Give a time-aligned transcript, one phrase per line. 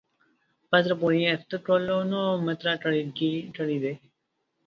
[0.69, 2.75] په زړه پورې اټکلونه مطرح
[3.63, 3.93] کړي دي.